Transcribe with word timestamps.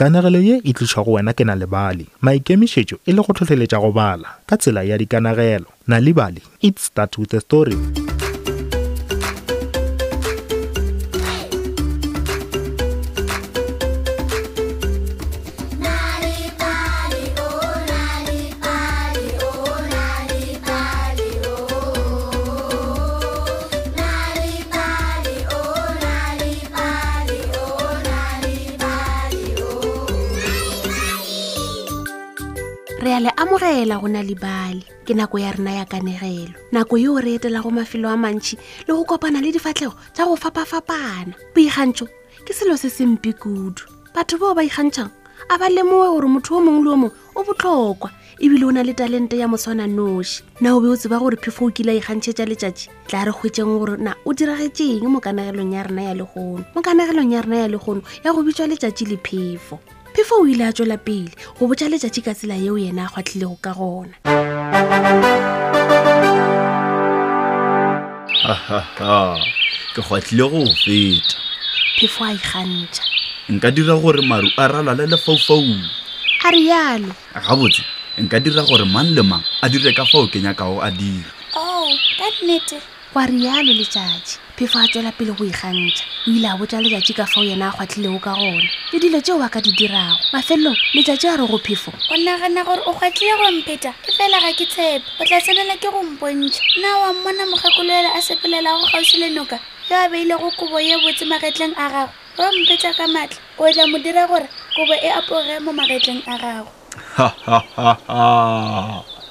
kanagelo 0.00 0.40
ye 0.44 0.56
e 0.68 0.72
tlišwa 0.76 1.02
go 1.04 1.10
wena 1.16 1.32
ke 1.32 1.44
na 1.48 1.54
lebale 1.56 2.04
maikemišetšo 2.20 2.96
e 3.08 3.12
le 3.16 3.20
go 3.24 3.32
tlhotlheletša 3.32 3.78
go 3.80 3.90
bala 3.96 4.28
ka 4.48 4.56
tsela 4.60 4.84
ya 4.84 4.96
dikanagelo 5.00 5.72
na 5.88 5.96
lebale 6.00 6.42
it 6.60 6.76
start 6.78 7.16
with 7.18 7.32
a 7.32 7.40
story 7.40 7.76
re 33.06 33.12
a 33.12 33.20
le 33.20 33.30
amogela 33.36 33.98
go 34.00 34.08
na 34.08 34.20
lebale 34.28 34.82
ke 35.06 35.14
nako 35.14 35.38
ya 35.38 35.52
rena 35.52 35.70
ya 35.78 35.84
kanegelo 35.86 36.50
nako 36.74 36.98
yeo 36.98 37.20
re 37.22 37.38
etela 37.38 37.62
go 37.62 37.70
mafelo 37.70 38.08
a 38.10 38.16
mantšhi 38.18 38.58
le 38.88 38.94
go 38.98 39.04
kopana 39.04 39.38
le 39.40 39.52
difatlhego 39.54 39.94
tsa 40.12 40.24
go 40.26 40.34
fapafapana 40.34 41.30
boikgantšho 41.54 42.06
ke 42.44 42.50
selo 42.52 42.74
se 42.76 42.90
sempi 42.90 43.30
kudu 43.32 43.82
batho 44.14 44.38
boo 44.42 44.54
ba 44.58 44.64
ikgantšhang 44.66 45.12
a 45.48 45.54
ba 45.58 45.70
lemoe 45.70 46.08
gore 46.18 46.26
motho 46.28 46.58
o 46.58 46.60
mongwe 46.60 46.82
le 46.84 46.90
o 46.90 46.96
mongwe 46.96 47.18
o 47.38 47.44
botlhokwa 47.46 48.10
ebile 48.42 48.64
o 48.64 48.70
na 48.74 48.82
le 48.82 48.90
talente 48.92 49.38
ya 49.38 49.46
motshwana 49.46 49.86
noši 49.86 50.42
na 50.60 50.74
o 50.74 50.80
be 50.82 50.88
o 50.90 50.96
tseba 50.98 51.20
gore 51.22 51.36
phefo 51.38 51.70
o 51.70 51.70
kile 51.70 51.92
a 51.94 52.00
ikgantšhetša 52.02 52.42
letšatši 52.50 52.86
tla 53.06 53.22
re 53.24 53.30
kgwetseng 53.32 53.70
gore 53.78 53.96
na 54.02 54.16
o 54.26 54.34
diragetseng 54.34 55.06
mo 55.06 55.20
kanagelong 55.22 55.78
ya 55.78 55.86
rena 55.86 56.02
ya 56.10 56.14
legono 56.18 56.64
mo 56.74 56.82
kanagelong 56.82 57.30
ya 57.30 57.38
rena 57.42 57.56
ya 57.56 57.68
legono 57.70 58.02
ya 58.26 58.32
go 58.34 58.42
bitswa 58.42 58.66
letšatši 58.66 59.04
le 59.06 59.16
phefo 59.22 59.78
phefo 60.16 60.40
o 60.40 60.46
ile 60.48 60.64
a 60.64 60.72
tswela 60.72 60.96
pele 61.04 61.30
go 61.60 61.68
botsa 61.68 61.84
letšatši 61.92 62.20
ka 62.24 62.32
tsela 62.34 62.56
yeo 62.56 62.78
yena 62.80 63.04
a 63.12 63.20
kgwatlhilego 63.22 63.56
ka 63.60 63.72
gona 63.76 64.16
ke 69.92 70.00
kgwatlhile 70.00 70.44
go 70.52 70.58
o 70.64 70.72
feta 70.72 71.36
phefo 72.00 72.22
a 72.24 72.32
ikgantšha 72.32 73.04
e 73.48 73.52
nka 73.52 73.68
dira 73.76 73.94
gore 74.02 74.22
maru 74.24 74.48
a 74.56 74.64
ralale 74.72 75.04
lefaufaung 75.12 75.84
a 76.46 76.48
rialo 76.50 77.12
gabotse 77.44 77.84
nka 78.16 78.40
dira 78.40 78.62
gore 78.64 78.88
mang 78.88 79.12
le 79.12 79.20
mang 79.22 79.44
a 79.60 79.68
dire 79.68 79.92
ka 79.92 80.08
fao 80.08 80.24
ke 80.32 80.40
nyakago 80.40 80.80
a 80.80 80.88
dira 80.90 81.28
o 81.52 81.60
oh, 81.60 81.92
ka 82.16 82.24
nnete 82.40 82.80
wa 83.12 83.28
rialo 83.28 83.68
letšatši 83.68 84.45
phefo 84.56 84.78
a 84.80 84.86
tswela 84.88 85.12
pele 85.12 85.32
go 85.36 85.44
ikgantsha 85.44 86.04
o 86.26 86.30
ile 86.32 86.46
a 86.48 86.56
botsa 86.56 86.80
letsatsi 86.80 87.12
ka 87.14 87.26
fa 87.28 87.40
o 87.40 87.44
yena 87.44 87.68
a 87.68 87.72
kgwatlhilego 87.84 88.18
ka 88.24 88.32
gona 88.32 88.64
le 88.92 88.98
dilo 88.98 89.20
tseo 89.20 89.36
a 89.44 89.48
ka 89.52 89.60
di 89.60 89.70
dirago 89.76 90.16
mafelelong 90.32 90.76
letsatsi 90.96 91.26
a 91.28 91.36
re 91.36 91.44
go 91.46 91.58
phefo 91.60 91.92
o 91.92 92.14
nagana 92.24 92.64
gore 92.64 92.80
o 92.88 92.92
kgwatlhile 92.96 93.34
gompheta 93.38 93.92
e 94.08 94.10
fela 94.16 94.38
ga 94.40 94.50
ke 94.56 94.64
tshepe 94.68 95.04
o 95.20 95.24
tla 95.28 95.38
tshwanela 95.44 95.76
ke 95.76 95.88
go 95.92 96.00
mpontšha 96.02 96.62
nna 96.80 96.88
wa 97.04 97.12
mmona 97.12 97.44
mogakolo 97.52 97.92
ele 97.92 98.10
a 98.16 98.20
sepelela 98.24 98.70
go 98.80 98.84
gausile 98.92 99.28
noka 99.36 99.58
yo 99.92 99.96
a 100.00 100.08
beile 100.08 100.34
go 100.40 100.48
kobo 100.56 100.80
ye 100.80 100.96
botse 101.04 101.24
magetleng 101.28 101.76
a 101.76 101.84
gago 101.92 102.10
ro 102.40 102.48
mpheta 102.64 102.96
ka 102.96 103.04
maatla 103.12 103.38
o 103.60 103.68
tla 103.72 103.84
mo 103.86 103.98
dira 104.00 104.24
gore 104.26 104.48
kobo 104.72 104.94
e 105.04 105.10
apoge 105.12 105.60
mo 105.60 105.72
magetleng 105.76 106.24
a 106.24 106.36
gago 106.40 106.72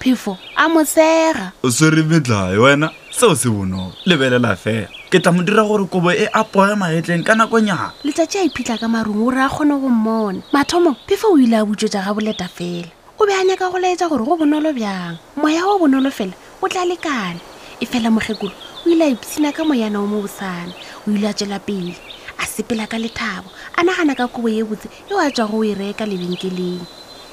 phefo 0.01 0.37
a 0.55 0.69
mosega 0.69 1.49
o 1.65 1.71
swere 1.73 2.03
metlae 2.05 2.57
wena 2.61 2.93
seo 3.16 3.33
se 3.35 3.47
bono 3.49 3.94
lebelela 4.05 4.52
fela 4.63 4.91
ke 5.09 5.17
tla 5.23 5.31
mo 5.31 5.39
dira 5.47 5.63
gore 5.63 5.85
kobo 5.88 6.11
e 6.11 6.27
apoya 6.39 6.75
magetleng 6.81 7.23
ka 7.23 7.31
nakonyana 7.33 7.95
letsatsi 8.05 8.35
a 8.39 8.44
iphitlha 8.44 8.75
ka 8.75 8.88
marung 8.91 9.21
o 9.23 9.31
re 9.31 9.39
a 9.39 9.47
kgone 9.47 9.75
go 9.80 9.88
mmona 9.88 10.44
mathomo 10.52 10.91
phefa 11.08 11.31
o 11.31 11.38
ile 11.39 11.55
a 11.55 11.63
butswetsa 11.63 12.03
ga 12.03 12.11
boleta 12.11 12.47
fela 12.52 12.91
o 13.16 13.23
be 13.25 13.31
a 13.31 13.47
nyaka 13.47 13.71
go 13.71 13.80
laetsa 13.80 14.11
gore 14.11 14.27
go 14.27 14.36
bonolo 14.36 14.75
bjang 14.75 15.16
moya 15.39 15.63
o 15.63 15.80
bonolo 15.80 16.11
fela 16.11 16.36
o 16.59 16.67
tla 16.67 16.83
lekane 16.83 17.39
e 17.80 17.86
fela 17.88 18.11
mokgekolo 18.11 18.52
o 18.83 18.89
ile 18.92 19.03
a 19.08 19.11
ipsina 19.15 19.55
ka 19.55 19.64
moyana 19.64 20.03
o 20.03 20.08
mobosane 20.11 20.76
o 21.08 21.11
ile 21.15 21.32
a 21.32 21.33
tswela 21.33 21.59
pele 21.64 21.95
a 22.36 22.43
sepela 22.43 22.83
ka 22.83 22.99
lethabo 22.99 23.47
a 23.80 23.80
nagana 23.80 24.11
ka 24.11 24.27
kobo 24.27 24.52
ye 24.52 24.59
botse 24.67 24.92
yo 25.08 25.15
a 25.23 25.32
tswa 25.32 25.47
go 25.47 25.64
e 25.64 25.71
reka 25.71 26.03
lebenkeleng 26.03 26.83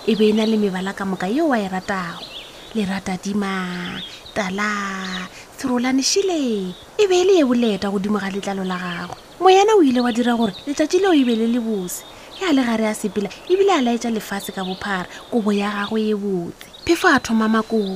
e 0.06 0.14
be 0.14 0.31
e 0.31 0.32
na 0.32 0.47
le 0.47 0.62
mebala 0.62 0.94
ka 0.94 1.03
moka 1.03 1.26
yo 1.26 1.50
a 1.50 1.59
e 1.59 1.66
ratago 1.66 2.31
leratadima 2.75 4.00
tala 4.34 5.27
serolane 5.56 6.03
šile 6.03 6.38
e 6.99 7.05
be 7.09 7.16
e 7.21 7.25
le 7.25 7.33
ye 7.38 7.44
boleta 7.44 7.91
godimo 7.93 8.16
ga 8.19 8.33
letlalo 8.33 8.65
la 8.65 8.77
gagwe 8.81 9.16
moyana 9.41 9.77
o 9.77 9.83
ile 9.84 10.00
wa 10.00 10.10
dira 10.12 10.33
gore 10.37 10.55
letsatsi 10.66 10.99
leo 11.00 11.12
e 11.12 11.22
be 11.25 11.37
le 11.37 11.47
le 11.53 11.61
bose 11.61 12.00
ke 12.34 12.49
a 12.49 12.53
le 12.53 12.65
gare 12.65 12.88
a 12.88 12.94
sepela 12.97 13.28
ebile 13.47 13.77
a 13.77 13.84
laetša 13.84 14.09
lefatshe 14.11 14.50
ka 14.56 14.65
bophara 14.65 15.05
kobo 15.31 15.53
ya 15.53 15.69
gagwe 15.71 16.00
e 16.11 16.15
botse 16.16 16.65
phefo 16.84 17.12
a 17.12 17.21
thoma 17.21 17.47
makoko 17.49 17.93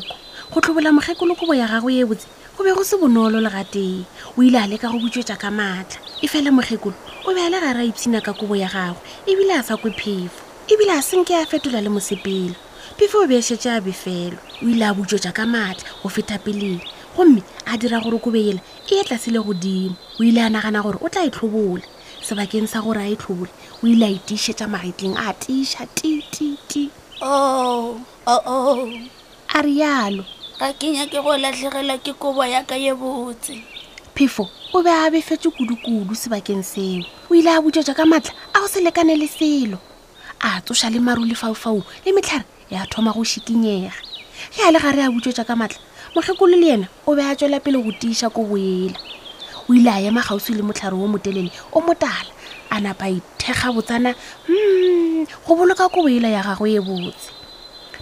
go 0.53 0.59
tlhobola 0.61 0.93
mokgekolo 0.93 1.33
kobo 1.41 1.55
ya 1.57 1.65
gagwe 1.67 1.97
e 2.05 2.05
botse 2.05 2.29
go 2.55 2.61
be 2.63 2.71
go 2.77 2.85
se 2.85 2.97
bonolo 3.01 3.41
le 3.41 3.49
ga 3.51 3.65
teng 3.65 4.05
o 4.37 4.43
ile 4.45 4.61
a 4.61 4.69
leka 4.69 4.93
go 4.93 5.01
butswetša 5.01 5.41
ka 5.41 5.49
maatla 5.51 5.97
e 6.21 6.29
fela 6.29 6.53
mokgekolo 6.53 6.95
o 7.25 7.33
be 7.33 7.41
a 7.41 7.49
le 7.49 7.57
gare 7.65 7.81
a 7.81 7.89
ipshina 7.89 8.21
ka 8.21 8.37
kobo 8.37 8.53
ya 8.55 8.69
gagwe 8.69 9.01
ebile 9.25 9.57
a 9.57 9.65
sa 9.65 9.75
kwe 9.81 9.89
phefo 9.91 10.45
ebile 10.69 10.93
a 10.95 11.01
senke 11.03 11.33
a 11.35 11.49
fetola 11.49 11.81
le 11.81 11.89
mosepelo 11.89 12.57
before 12.99 13.27
be 13.27 13.37
šetše 13.43 13.71
a 13.77 13.81
befelo 13.81 14.39
o 14.63 14.65
ile 14.73 14.85
a 14.87 14.93
butswo 14.97 15.19
tša 15.23 15.33
ka 15.37 15.45
maatla 15.55 15.85
go 16.03 16.09
feta 16.15 16.37
pelele 16.45 16.81
gomme 17.15 17.41
a 17.71 17.77
dira 17.81 17.99
gore 18.01 18.19
kobeela 18.25 18.61
e 18.89 18.95
e 19.01 19.05
tlase 19.05 19.31
le 19.31 19.41
godimo 19.43 19.97
o 20.19 20.23
ile 20.23 20.41
a 20.41 20.49
nagana 20.49 20.81
gore 20.83 20.97
o 21.05 21.09
tla 21.09 21.23
e 21.27 21.31
tlhobola 21.31 21.85
sebakeng 22.27 22.65
sa 22.67 22.81
gore 22.81 22.97
a 23.05 23.09
e 23.13 23.17
tlhobole 23.17 23.51
o 23.83 23.87
ile 23.87 24.07
a 24.09 24.11
itišetša 24.17 24.67
magetleng 24.73 25.13
a 25.15 25.29
tiša 25.37 25.85
tititi 25.93 26.89
o 27.21 27.29
oh, 27.29 28.01
oo 28.01 28.01
oh, 28.27 28.79
oh. 28.81 28.91
a 29.53 29.57
rialo 29.61 30.25
ga 30.59 30.73
kenya 30.73 31.05
ke 31.05 31.21
go 31.21 31.37
latlhegela 31.37 32.01
ke 32.01 32.17
kobo 32.17 32.45
ya 32.49 32.65
ka 32.65 32.77
ye 32.81 32.95
botse 32.97 33.61
phefo 34.17 34.49
o 34.73 34.81
be 34.83 34.89
a 34.89 35.11
befetse 35.13 35.53
kudu-kudu 35.53 36.17
sebakeng 36.17 36.65
seo 36.65 37.05
o 37.29 37.35
ile 37.37 37.53
a 37.53 37.61
butswa 37.61 37.93
ka 37.93 38.05
maatla 38.09 38.33
a 38.57 38.61
go 38.65 38.69
se 38.73 38.81
lekane 38.81 39.13
le 39.21 39.29
selo 39.29 39.77
a 40.41 40.61
tsoša 40.65 40.89
le 40.89 41.01
maru 41.01 41.29
lefaufau 41.29 41.85
le 42.05 42.13
metlhare 42.17 42.56
ya 42.71 42.87
thoma 42.91 43.13
go 43.13 43.21
šikinyega 43.23 43.93
ge 44.53 44.63
a 44.67 44.71
le 44.73 44.79
gare 44.83 45.03
a 45.07 45.11
butswetša 45.11 45.47
ka 45.47 45.55
maatla 45.55 45.79
mokgekolo 46.15 46.59
le 46.59 46.67
yena 46.75 46.87
o 47.07 47.15
be 47.15 47.23
a 47.23 47.35
tswela 47.37 47.63
pele 47.63 47.79
go 47.79 47.91
tiiša 47.95 48.29
ko 48.35 48.43
boela 48.43 48.93
o 49.69 49.75
ile 49.75 49.89
a 49.91 50.01
ema 50.03 50.21
gausi 50.23 50.53
le 50.57 50.63
motlhare 50.67 50.95
wo 50.99 51.07
motelele 51.07 51.51
o 51.73 51.79
motala 51.81 52.27
a 52.71 52.81
napa 52.83 53.07
ithekga 53.07 53.71
botsana 53.71 54.11
mm 54.51 55.27
go 55.47 55.55
boloka 55.55 55.87
ko 55.89 56.03
boela 56.03 56.27
ya 56.27 56.43
gagwe 56.43 56.75
e 56.75 56.81
botse 56.83 57.31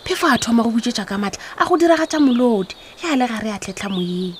phefo 0.07 0.33
a 0.33 0.39
thoma 0.41 0.63
go 0.65 0.71
butswetša 0.73 1.05
ka 1.05 1.17
maatla 1.21 1.41
a 1.61 1.69
go 1.69 1.77
diragatša 1.77 2.19
molodi 2.25 2.75
ge 3.01 3.05
a 3.05 3.15
le 3.21 3.29
gare 3.29 3.51
a 3.53 3.61
tlhetlha 3.61 3.89
moyeng 3.93 4.37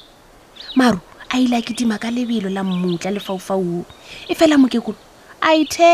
maru 0.75 1.01
a 1.29 1.37
ile 1.37 1.57
a 1.61 1.61
kitima 1.63 2.01
ka 2.01 2.09
lebelo 2.09 2.49
la 2.49 2.65
mmutla 2.65 3.11
lefaufaung 3.13 3.85
e 4.25 4.33
fela 4.35 4.57
mokekolo 4.57 4.97
aithe 5.49 5.89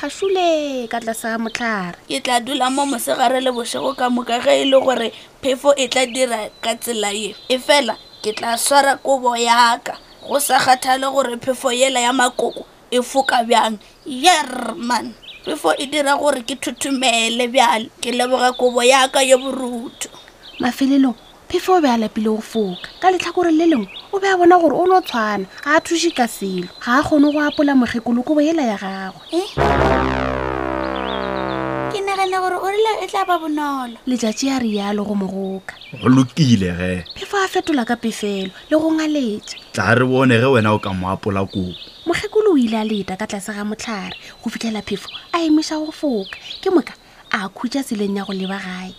gasule 0.00 0.44
ka 0.90 0.98
tlasa 1.02 1.30
motlhare 1.42 1.98
ke 2.08 2.18
tla 2.24 2.36
dula 2.46 2.68
mo 2.74 2.82
mosegare 2.92 3.38
le 3.42 3.50
bosego 3.56 3.90
ka 3.98 4.06
moka 4.16 4.36
ge 4.44 4.52
e 4.62 4.64
le 4.70 4.78
gore 4.86 5.08
phefo 5.42 5.70
e 5.74 5.84
tla 5.92 6.04
dira 6.14 6.38
ka 6.64 6.72
tsela 6.82 7.10
e 7.10 7.28
e 7.48 7.56
fela 7.66 7.94
ke 8.22 8.30
tla 8.38 8.50
swara 8.66 8.94
kobo 9.04 9.30
yaka 9.48 9.94
go 10.26 10.38
sa 10.46 10.56
kgathale 10.64 11.06
gore 11.14 11.34
phefo 11.44 11.68
yela 11.80 11.98
ya 12.06 12.12
makoko 12.20 12.62
e 12.96 13.02
foka 13.12 13.38
bjang 13.48 13.74
yerman 14.06 15.06
phefo 15.44 15.70
e 15.74 15.84
dira 15.92 16.14
gore 16.22 16.40
ke 16.46 16.54
thuthumele 16.62 17.44
bjale 17.52 17.90
ke 18.02 18.10
leboga 18.18 18.54
kobo 18.60 18.80
yaka 18.94 19.18
yo 19.30 19.34
borutho 19.42 20.08
mafelelong 20.62 21.18
phefo 21.52 21.72
o 21.76 21.80
be 21.82 21.86
a 21.88 21.98
lapile 22.00 22.24
go 22.24 22.38
foka 22.40 22.88
ka 22.98 23.12
letlhakoreng 23.12 23.52
le 23.52 23.66
lengwe 23.68 23.88
o 24.14 24.18
be 24.18 24.26
a 24.26 24.38
bona 24.38 24.56
gore 24.58 24.72
o 24.74 24.86
no 24.88 25.02
tshwana 25.04 25.44
a 25.68 25.76
thuše 25.84 26.08
ka 26.16 26.24
selo 26.26 26.64
ga 26.80 26.98
a 26.98 27.02
kgone 27.04 27.28
go 27.30 27.40
apola 27.44 27.76
mokgekolokobo 27.76 28.40
ela 28.40 28.62
ya 28.64 28.78
gagwe 28.80 29.20
eh? 29.36 29.52
ke 31.92 32.00
nagana 32.00 32.40
gore 32.40 32.56
o 32.56 32.64
rile 32.72 33.04
e 33.04 33.06
tla 33.06 33.24
ba 33.28 33.36
bonolo 33.36 34.00
letšatši 34.08 34.46
a 34.48 34.56
rialo 34.64 35.04
go 35.04 35.12
mogoka 35.12 35.76
go 36.00 36.08
lokile 36.08 36.72
ge 36.72 37.04
phefo 37.20 37.36
a 37.44 37.48
fetola 37.52 37.84
ka 37.84 38.00
pefelo 38.00 38.48
le 38.70 38.72
go 38.80 38.88
ngaletša 38.88 39.76
tla 39.76 39.92
re 40.00 40.06
bone 40.08 40.32
ge 40.40 40.48
wena 40.56 40.72
o 40.72 40.78
ka 40.80 40.88
mo 40.96 41.12
apola 41.12 41.44
kopo 41.44 41.76
mokgekolo 42.08 42.56
o 42.56 42.56
ile 42.56 42.80
a 42.80 42.84
leta 42.88 43.20
ka 43.20 43.28
tlase 43.28 43.52
ga 43.52 43.60
motlhare 43.60 44.16
go 44.40 44.48
fitlhela 44.48 44.80
phefo 44.80 45.04
a 45.36 45.44
emiša 45.44 45.76
go 45.76 45.92
foka 45.92 46.32
ke 46.64 46.72
moka 46.72 46.96
a 47.28 47.44
khutša 47.52 47.84
tseleng 47.84 48.16
ya 48.16 48.24
go 48.24 48.32
leba 48.32 48.56
gae 48.56 48.96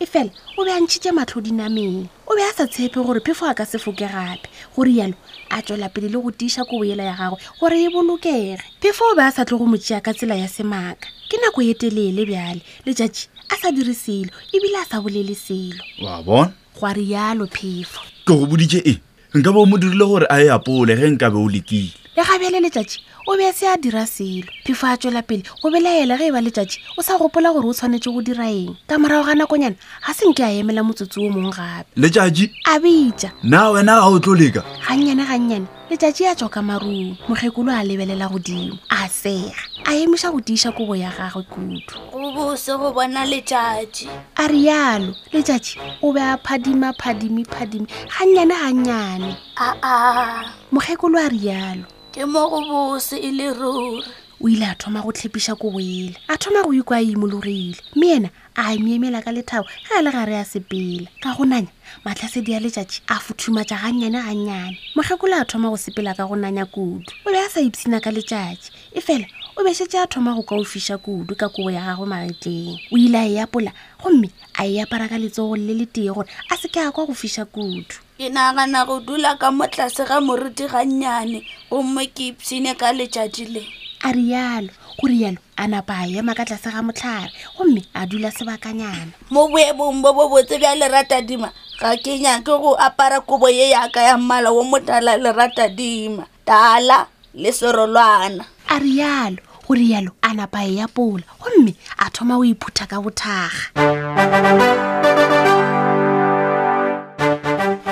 e 0.00 0.06
fela 0.06 0.30
o 0.58 0.64
be 0.64 0.72
a 0.72 0.80
ntšhitše 0.80 1.10
matlho 1.16 1.40
dinameng 1.40 2.04
o 2.28 2.32
be 2.36 2.42
a 2.44 2.52
sa 2.52 2.66
tshepe 2.68 3.00
gore 3.00 3.20
phefo 3.24 3.48
a 3.48 3.54
ka 3.56 3.64
se 3.64 3.78
foke 3.80 4.04
gape 4.04 4.44
go 4.76 4.84
rialo 4.84 5.16
a 5.50 5.62
tswela 5.64 5.88
pele 5.88 6.08
le 6.12 6.18
go 6.20 6.28
tiša 6.30 6.68
koboela 6.68 7.04
ya 7.04 7.16
gagwe 7.16 7.40
gore 7.60 7.78
e 7.80 7.88
bolokege 7.88 8.60
phefo 8.80 9.08
o 9.12 9.16
be 9.16 9.24
a 9.24 9.32
sa 9.32 9.44
tlo 9.44 9.56
go 9.58 9.66
mo 9.66 9.76
tšea 9.80 10.04
ka 10.04 10.12
tsela 10.12 10.36
ya 10.36 10.48
semaka 10.48 11.08
ke 11.32 11.40
nako 11.40 11.64
ye 11.64 11.74
telele 11.74 12.28
bjale 12.28 12.60
letšatši 12.84 13.24
a 13.48 13.54
sa 13.56 13.72
dire 13.72 13.94
selo 13.96 14.32
ebile 14.52 14.76
a 14.84 14.84
sa 14.84 15.00
bolele 15.00 15.32
selo 15.34 15.80
wa 16.04 16.20
bona 16.22 16.52
gwa 16.76 16.92
rialo 16.92 17.46
phefo 17.48 18.00
ke 18.26 18.32
go 18.36 18.44
boditše 18.46 18.80
eng 18.84 19.00
nka 19.34 19.48
ba 19.52 19.58
o 19.64 19.66
mo 19.66 19.80
dirile 19.80 20.04
gore 20.04 20.26
a 20.28 20.44
e 20.44 20.52
apole 20.52 20.92
ge 20.96 21.06
nka 21.08 21.32
be 21.32 21.40
o 21.40 21.48
lekile 21.48 22.04
le 22.16 22.22
gabjale 22.24 22.60
letšatši 22.60 22.98
o 23.28 23.36
be 23.36 23.52
se 23.52 23.66
a 23.68 23.76
dira 23.76 24.06
selo 24.06 24.48
phefo 24.64 24.86
a 24.88 24.96
tswela 24.96 25.20
pele 25.22 25.42
o 25.62 25.68
belaela 25.70 26.16
ge 26.16 26.28
e 26.28 26.32
ba 26.32 26.40
letšatši 26.40 26.78
o 26.96 27.02
sa 27.04 27.18
gopola 27.20 27.52
gore 27.52 27.68
o 27.68 27.74
tshwanetse 27.76 28.08
go 28.08 28.22
dira 28.24 28.48
eng 28.48 28.72
ka 28.88 28.96
morago 28.98 29.26
ga 29.28 29.34
nakonyana 29.36 29.76
ga 29.76 30.12
senke 30.16 30.40
a 30.40 30.48
emela 30.48 30.80
motsotso 30.82 31.20
o 31.20 31.28
mongwe 31.28 31.52
gape 31.52 31.92
letšatši 31.96 32.44
a 32.72 32.80
bitša 32.80 33.28
na 33.44 33.68
wena 33.70 34.00
ga 34.00 34.06
o 34.08 34.16
tloleka 34.18 34.64
gannyane 34.88 35.26
gannyane 35.28 35.66
letšatši 35.92 36.24
a 36.24 36.32
tswa 36.40 36.48
ka 36.48 36.60
marung 36.64 37.16
mokgekolo 37.28 37.68
a 37.68 37.84
lebelela 37.84 38.28
godimo 38.32 38.78
a 38.88 39.04
sega 39.12 39.52
a 39.84 39.92
emiša 40.00 40.32
go 40.32 40.40
tiša 40.40 40.72
kobo 40.72 40.96
ya 40.96 41.12
gagwe 41.12 41.44
kudu 41.52 41.80
o 42.16 42.32
bose 42.32 42.72
go 42.80 42.92
bona 42.96 43.26
letšatši 43.28 44.08
a 44.40 44.48
rialo 44.48 45.12
letšatši 45.36 46.00
o 46.00 46.12
be 46.16 46.22
a 46.24 46.38
phadimaphadimiphadimi 46.40 47.84
gannyane 48.08 48.54
gannyane 48.56 49.36
aa 49.60 50.48
mokgekolo 50.72 51.20
a 51.20 51.28
rialo 51.28 51.84
ke 52.16 52.24
mo 52.24 52.42
go 52.48 52.60
bose 52.72 53.12
e 53.12 53.30
le 53.38 53.52
ruri 53.52 54.00
o 54.42 54.48
ile 54.48 54.64
a 54.72 54.74
thoma 54.80 55.02
go 55.04 55.12
tlhepiša 55.12 55.52
koboele 55.60 56.16
a 56.32 56.36
thoma 56.40 56.62
go 56.64 56.72
ikwa 56.72 56.96
imologile 57.04 57.76
mme 57.94 58.08
ena 58.16 58.28
a 58.56 58.62
miemela 58.80 59.20
ka 59.24 59.32
lethabo 59.36 59.68
ga 59.88 60.00
a 60.00 60.00
e 60.00 60.02
le 60.02 60.10
gare 60.16 60.32
ya 60.40 60.44
sepela 60.48 61.04
ka 61.20 61.34
go 61.36 61.44
nanya 61.44 61.68
matlhasedi 62.08 62.56
a 62.56 62.60
letšatši 62.64 63.00
a 63.12 63.20
futhumatša 63.20 63.76
gannyane 63.84 64.16
gannyane 64.22 64.80
mokgekolo 64.96 65.36
a 65.36 65.44
thoma 65.44 65.68
go 65.68 65.76
sepela 65.76 66.16
ka 66.16 66.24
go 66.24 66.36
nanya 66.40 66.64
kudu 66.64 67.04
o 67.26 67.28
le 67.28 67.36
a 67.36 67.50
sa 67.52 67.60
ipsina 67.60 68.00
ka 68.00 68.08
letšatši 68.10 68.72
e 68.96 69.00
fela 69.04 69.26
o 69.58 69.64
be 69.64 69.72
šetse 69.74 69.96
a 69.98 70.06
thoma 70.06 70.34
go 70.36 70.42
ka 70.44 70.54
o 70.54 70.60
ofiša 70.60 70.98
kudu 71.00 71.32
ka 71.32 71.48
kobo 71.48 71.70
ya 71.72 71.80
gagwe 71.88 72.04
magetleng 72.06 72.76
o 72.92 72.96
ile 73.00 73.16
a 73.16 73.24
e 73.24 73.36
apola 73.40 73.72
gomme 73.96 74.28
a 74.52 74.68
e 74.68 74.76
apara 74.84 75.08
ka 75.08 75.16
letsogong 75.16 75.56
le 75.56 75.72
le 75.80 75.86
tee 75.88 76.12
gore 76.12 76.28
a 76.52 76.56
se 76.60 76.68
ke 76.68 76.76
a 76.84 76.92
kwa 76.92 77.06
go 77.08 77.14
fiša 77.16 77.48
kudu 77.48 77.88
ke 78.20 78.28
nagana 78.28 78.84
go 78.84 79.00
dula 79.00 79.32
ka 79.40 79.48
mo 79.48 79.64
tlase 79.64 80.04
ga 80.04 80.20
moruti 80.20 80.68
gannyane 80.68 81.40
gomme 81.72 82.04
ke 82.12 82.36
ipsene 82.36 82.76
ka 82.76 82.92
letšatši 82.92 83.44
le 83.56 83.62
a 84.04 84.12
rialo 84.12 84.68
go 85.00 85.08
rialo 85.08 85.40
a 85.56 85.64
napa 85.64 86.04
a 86.04 86.04
ema 86.04 86.36
ka 86.36 86.44
tlase 86.44 86.68
ga 86.68 86.84
motlhare 86.84 87.32
gomme 87.56 87.80
a 87.96 88.04
dula 88.04 88.28
sebakanyana 88.36 89.16
mo 89.32 89.48
boebong 89.48 90.04
bo 90.04 90.12
bo 90.12 90.28
botse 90.36 90.60
bja 90.60 90.76
leratadima 90.76 91.48
ga 91.80 91.96
ke 91.96 92.20
nyake 92.20 92.52
go 92.60 92.76
apara 92.76 93.24
kobo 93.24 93.48
ye 93.48 93.72
yaka 93.72 94.04
ya 94.04 94.20
mmala 94.20 94.52
wo 94.52 94.68
motala 94.68 95.16
leratadima 95.16 96.28
tala 96.44 97.08
le 97.32 97.48
sorolwana 97.56 98.44
a 98.68 98.76
rialo 98.82 99.45
go 99.66 99.74
rialo 99.74 100.10
a 100.22 100.28
napa 100.32 100.62
e 100.70 100.76
ya 100.78 100.86
pola 100.94 101.24
gomme 101.42 101.74
a 101.98 102.06
thoma 102.14 102.38
o 102.38 102.44
iphutha 102.46 102.86
ka 102.86 103.02
bothaga 103.02 103.50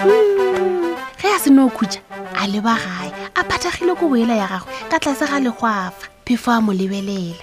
hmm, 0.05 0.95
ge 1.19 1.27
a 1.27 1.37
seno 1.43 1.67
o 1.67 1.71
khutsa 1.75 1.99
a 2.39 2.43
leba 2.47 2.75
gae 2.79 3.11
a 3.35 3.41
phathagile 3.43 3.91
ko 3.99 4.07
boela 4.07 4.37
ya 4.39 4.47
gagwe 4.47 4.71
ka 4.91 4.97
tlase 5.03 5.27
ga 5.27 5.39
legwafa 5.43 6.07
phefo 6.25 6.55
a 6.55 6.63
mo 6.63 6.71
lebelela 6.73 7.35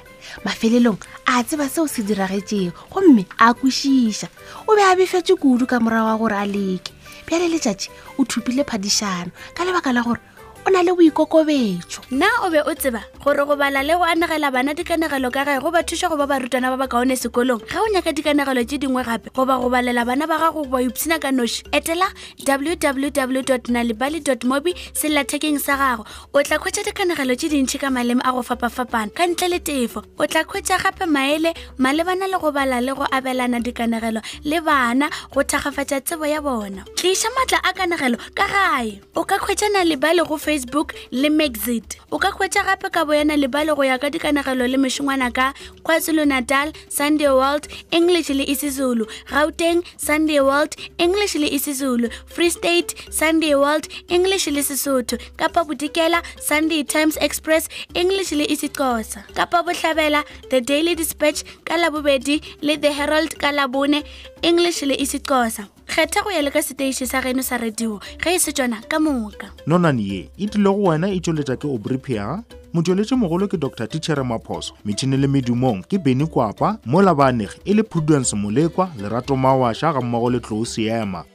mafelelong 0.48 1.00
a 1.28 1.44
tseba 1.44 1.68
seo 1.68 1.84
se 1.92 2.00
diragetseng 2.08 2.72
gomme 2.88 3.26
a 3.38 3.52
kwešiša 3.52 4.28
o 4.68 4.72
be 4.76 4.80
a 4.82 4.96
befetse 4.96 5.36
kudu 5.36 5.68
ka 5.68 5.80
morago 5.84 6.08
wa 6.08 6.16
gore 6.18 6.38
a 6.40 6.46
leke 6.48 6.96
bjale 7.28 7.52
letšatši 7.52 7.90
o 8.18 8.24
thupile 8.24 8.64
phadišano 8.64 9.32
ka 9.54 9.66
lebaka 9.68 9.92
la 9.92 10.04
gore 10.08 10.22
o 10.66 10.70
na 10.70 10.82
le 10.84 10.94
boikokobetso 10.94 12.02
na 12.12 12.28
o 12.44 12.50
be 12.50 12.60
o 12.62 12.74
tseba 12.76 13.02
gore 13.24 13.46
go 13.46 13.56
bala 13.56 13.82
le 13.82 13.94
go 13.98 14.04
anagela 14.06 14.52
bana 14.52 14.74
dikanagelo 14.76 15.32
ka 15.34 15.44
gae 15.46 15.60
go 15.60 15.72
ba 15.72 15.82
thuša 15.84 16.10
go 16.10 16.18
ba 16.18 16.28
barutwana 16.30 16.70
ba 16.70 16.78
ba 16.78 16.86
kaone 16.88 17.18
sekolong 17.18 17.58
ga 17.66 17.82
o 17.82 17.88
nyaka 17.90 18.14
dikanagelo 18.14 18.62
tse 18.66 18.78
dingwe 18.78 19.02
gape 19.04 19.34
goba 19.34 19.58
go 19.58 19.70
balela 19.70 20.06
bana 20.06 20.28
ba 20.30 20.38
gago 20.38 20.64
ba 20.70 20.82
ipshina 20.84 21.18
ka 21.18 21.34
noši 21.34 21.66
etela 21.74 22.06
www 22.46 23.58
nalibaly 23.72 24.22
mobi 24.46 24.74
sellathekeng 24.94 25.58
sa 25.58 25.78
gago 25.78 26.06
o 26.34 26.38
tla 26.44 26.60
khwetša 26.62 26.86
dikanagelo 26.94 27.34
tse 27.34 27.48
dintšhi 27.50 27.78
ka 27.82 27.90
maleme 27.90 28.22
a 28.22 28.30
go 28.32 28.44
fapafapana 28.46 29.10
ka 29.10 29.26
ntle 29.26 29.50
le 29.50 29.60
tefo 29.66 30.06
o 30.20 30.24
tla 30.30 30.46
khwetša 30.46 30.78
gape 30.78 31.10
maele 31.10 31.54
malebana 31.82 32.30
le 32.30 32.38
go 32.38 32.52
bala 32.54 32.78
le 32.82 32.94
go 32.94 33.06
abelana 33.10 33.58
dikanagelo 33.58 34.22
le 34.46 34.62
bana 34.62 35.10
go 35.34 35.42
thagafatsa 35.42 36.02
tsebo 36.06 36.30
ya 36.30 36.42
bona 36.42 36.86
tliša 37.02 37.34
maatla 37.34 37.58
a 37.66 37.74
kanagelo 37.74 38.18
ka 38.38 38.46
gae 38.46 39.02
o 39.18 39.26
ka 39.26 39.42
khwetša 39.42 39.74
nalibale 39.74 40.22
go 40.22 40.38
fe 40.38 40.51
facebook 40.52 40.90
le 41.22 41.30
maxit 41.40 41.90
o 42.16 42.18
ka 42.24 42.28
hwetša 42.36 42.62
gape 42.68 42.88
ka 42.96 43.02
boyana 43.08 43.36
lebale 43.42 43.72
go 43.78 43.84
ya 43.88 43.96
ka 44.02 44.10
dikanagelo 44.14 44.68
le 44.68 44.76
mešongwana 44.84 45.32
ka 45.32 45.48
kwazulu 45.88 46.26
natal 46.28 46.74
sunday 46.98 47.32
world 47.40 47.64
english 47.96 48.28
le 48.36 48.44
isizulu 48.54 49.06
gauteng 49.32 49.80
sunday 50.08 50.40
world 50.44 50.74
english 51.00 51.36
le 51.40 51.48
isizulu 51.56 52.10
free 52.36 52.52
state 52.52 52.92
sunday 53.22 53.56
world 53.56 53.88
english 54.12 54.48
le 54.52 54.64
sesotho 54.68 55.16
kapa 55.40 55.64
bodikela 55.64 56.20
sunday 56.50 56.84
times 56.84 57.16
express 57.28 57.70
english 57.96 58.32
le 58.36 58.44
isixosa 58.46 59.24
kapa 59.40 59.64
bohlabela 59.64 60.24
the 60.52 60.60
daily 60.62 60.96
dispatch 60.96 61.44
ka 61.64 61.78
labobedi 61.80 62.42
le 62.62 62.76
the 62.78 62.92
herald 62.92 63.32
ka 63.40 63.52
labone 63.56 64.04
english 64.42 64.82
le 64.84 64.96
isixosa 65.00 65.68
kgetha 65.96 66.24
go 66.24 66.32
ya 66.32 66.40
le 66.42 66.52
ka 66.56 66.62
seteiši 66.64 67.04
sa 67.08 67.20
geno 67.22 67.44
sa 67.44 67.58
radio 67.60 68.00
ge 68.24 68.32
e 68.36 68.40
se 68.40 68.52
tsona 68.56 68.80
ka 68.88 68.96
moka 69.04 69.52
nonane 69.68 70.00
ye 70.02 70.20
e 70.40 70.48
tlile 70.48 70.70
go 70.72 70.88
wena 70.88 71.12
e 71.12 71.20
tšweletša 71.20 71.56
ke 71.60 71.68
obripia 71.68 72.28
motšweletši 72.74 73.16
mogolo 73.20 73.48
ke 73.52 73.58
dr 73.60 73.88
tichere 73.92 74.24
maphoso 74.24 74.72
metšhini 74.88 75.18
le 75.20 75.28
medumong 75.28 75.84
ke 75.84 76.00
beny 76.00 76.24
kwapa 76.32 76.78
mola 76.88 77.12
baanegi 77.16 77.60
e 77.68 77.74
le 77.76 77.84
prudence 77.84 78.32
molekwa 78.36 78.88
lerato 79.02 79.36
mawaša 79.36 79.92
ga 79.94 80.02
mmogo 80.02 80.30
le 80.32 80.40
tlou 80.40 80.64
seema 80.66 81.26